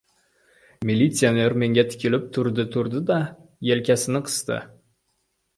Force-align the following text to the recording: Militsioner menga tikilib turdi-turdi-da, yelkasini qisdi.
Militsioner 0.89 1.55
menga 1.63 1.83
tikilib 1.91 2.25
turdi-turdi-da, 2.39 3.21
yelkasini 3.71 4.27
qisdi. 4.31 4.63